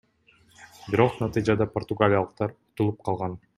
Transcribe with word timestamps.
Бирок 0.93 1.19
натыйжада 1.25 1.69
португалиялыктар 1.77 2.57
утулуп 2.57 3.01
калган. 3.11 3.41